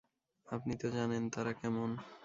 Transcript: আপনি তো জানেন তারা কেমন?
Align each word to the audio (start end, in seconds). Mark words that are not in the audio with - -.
আপনি 0.47 0.73
তো 0.81 0.87
জানেন 0.89 1.23
তারা 1.29 1.51
কেমন? 1.53 1.89